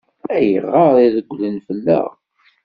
Ayɣer 0.33 0.95
i 1.05 1.07
regglen 1.15 1.57
fell-aɣ? 1.67 2.07